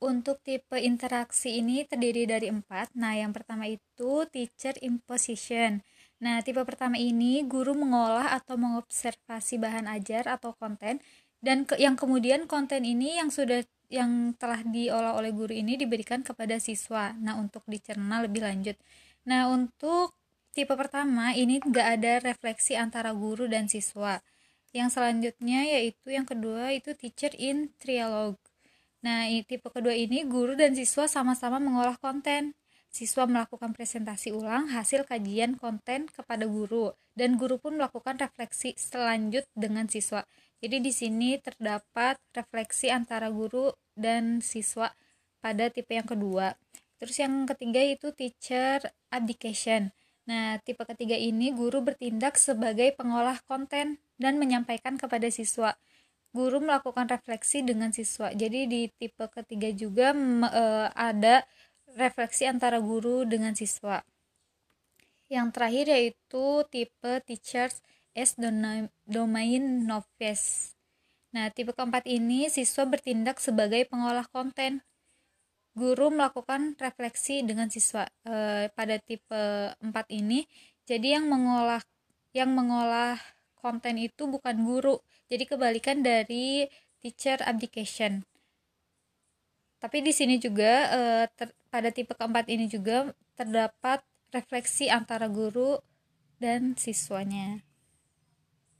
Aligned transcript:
untuk 0.00 0.40
tipe 0.40 0.80
interaksi 0.80 1.60
ini 1.60 1.84
terdiri 1.84 2.24
dari 2.24 2.48
empat. 2.48 2.96
Nah, 2.96 3.14
yang 3.14 3.36
pertama 3.36 3.68
itu 3.68 4.24
teacher 4.32 4.74
imposition. 4.80 5.84
Nah, 6.20 6.40
tipe 6.40 6.60
pertama 6.64 6.96
ini 6.96 7.44
guru 7.44 7.76
mengolah 7.76 8.32
atau 8.36 8.56
mengobservasi 8.56 9.60
bahan 9.60 9.88
ajar 9.88 10.28
atau 10.28 10.56
konten 10.56 11.00
dan 11.40 11.64
ke, 11.64 11.76
yang 11.80 11.96
kemudian 11.96 12.44
konten 12.44 12.84
ini 12.84 13.16
yang 13.20 13.32
sudah 13.32 13.64
yang 13.90 14.36
telah 14.38 14.62
diolah 14.62 15.16
oleh 15.18 15.32
guru 15.34 15.52
ini 15.52 15.76
diberikan 15.76 16.24
kepada 16.24 16.56
siswa. 16.60 17.12
Nah, 17.16 17.36
untuk 17.36 17.64
dicerna 17.68 18.24
lebih 18.24 18.44
lanjut. 18.44 18.76
Nah, 19.28 19.48
untuk 19.52 20.16
tipe 20.56 20.72
pertama 20.76 21.32
ini 21.36 21.60
nggak 21.60 21.88
ada 22.00 22.12
refleksi 22.24 22.76
antara 22.76 23.12
guru 23.12 23.48
dan 23.48 23.68
siswa. 23.68 24.20
Yang 24.70 24.96
selanjutnya 24.96 25.66
yaitu 25.66 26.14
yang 26.14 26.24
kedua 26.28 26.70
itu 26.72 26.94
teacher 26.94 27.34
in 27.36 27.74
trialogue. 27.82 28.49
Nah, 29.00 29.24
tipe 29.48 29.68
kedua 29.72 29.96
ini 29.96 30.28
guru 30.28 30.52
dan 30.52 30.76
siswa 30.76 31.08
sama-sama 31.08 31.56
mengolah 31.56 31.96
konten. 31.96 32.52
Siswa 32.90 33.24
melakukan 33.24 33.70
presentasi 33.70 34.34
ulang 34.34 34.66
hasil 34.74 35.06
kajian 35.06 35.54
konten 35.56 36.10
kepada 36.10 36.44
guru 36.44 36.90
dan 37.14 37.38
guru 37.38 37.56
pun 37.56 37.78
melakukan 37.78 38.18
refleksi 38.18 38.74
selanjut 38.74 39.46
dengan 39.54 39.86
siswa. 39.86 40.26
Jadi 40.58 40.82
di 40.82 40.92
sini 40.92 41.38
terdapat 41.38 42.18
refleksi 42.34 42.90
antara 42.90 43.30
guru 43.30 43.72
dan 43.94 44.42
siswa 44.42 44.90
pada 45.38 45.70
tipe 45.72 45.96
yang 45.96 46.04
kedua. 46.04 46.58
Terus 47.00 47.16
yang 47.16 47.48
ketiga 47.48 47.80
itu 47.80 48.12
teacher 48.12 48.84
abdication. 49.08 49.94
Nah, 50.28 50.60
tipe 50.60 50.84
ketiga 50.84 51.16
ini 51.16 51.54
guru 51.56 51.80
bertindak 51.80 52.36
sebagai 52.36 52.92
pengolah 52.98 53.40
konten 53.48 54.02
dan 54.20 54.36
menyampaikan 54.36 55.00
kepada 55.00 55.32
siswa. 55.32 55.78
Guru 56.30 56.62
melakukan 56.62 57.10
refleksi 57.10 57.66
dengan 57.66 57.90
siswa. 57.90 58.30
Jadi 58.30 58.70
di 58.70 58.82
tipe 58.94 59.26
ketiga 59.30 59.66
juga 59.74 60.14
e, 60.14 60.64
ada 60.94 61.42
refleksi 61.98 62.46
antara 62.46 62.78
guru 62.78 63.26
dengan 63.26 63.54
siswa. 63.58 64.06
Yang 65.26 65.48
terakhir 65.54 65.86
yaitu 65.90 66.44
tipe 66.70 67.12
teachers 67.26 67.82
as 68.14 68.38
domain 69.06 69.62
novice. 69.86 70.78
Nah, 71.34 71.50
tipe 71.50 71.74
keempat 71.74 72.06
ini 72.06 72.46
siswa 72.50 72.86
bertindak 72.86 73.42
sebagai 73.42 73.86
pengolah 73.90 74.26
konten 74.30 74.82
guru 75.74 76.10
melakukan 76.10 76.74
refleksi 76.82 77.46
dengan 77.46 77.70
siswa 77.70 78.06
e, 78.26 78.66
pada 78.74 78.98
tipe 78.98 79.42
4 79.78 79.86
ini 80.10 80.42
jadi 80.82 81.20
yang 81.20 81.30
mengolah 81.30 81.82
yang 82.34 82.50
mengolah 82.50 83.18
konten 83.60 84.00
itu 84.00 84.26
bukan 84.26 84.64
guru. 84.64 84.98
Jadi 85.28 85.44
kebalikan 85.46 86.02
dari 86.02 86.66
teacher 86.98 87.38
abdication. 87.44 88.24
Tapi 89.80 90.04
di 90.04 90.12
sini 90.12 90.36
juga 90.36 90.72
e, 90.92 91.00
ter, 91.32 91.56
pada 91.72 91.88
tipe 91.88 92.12
keempat 92.12 92.52
ini 92.52 92.68
juga 92.68 93.12
terdapat 93.38 94.04
refleksi 94.34 94.92
antara 94.92 95.30
guru 95.30 95.80
dan 96.36 96.76
siswanya 96.76 97.69